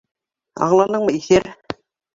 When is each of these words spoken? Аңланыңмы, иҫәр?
Аңланыңмы, 0.69 1.17
иҫәр? 1.21 1.49